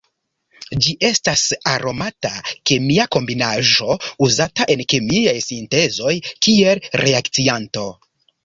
Ĝi 0.85 0.93
estas 1.09 1.41
aromata 1.71 2.31
kemia 2.71 3.05
kombinaĵo 3.17 3.99
uzata 4.29 4.69
en 4.77 4.83
kemiaj 4.95 5.37
sintezoj 5.51 6.19
kiel 6.47 6.83
reakcianto. 7.05 7.89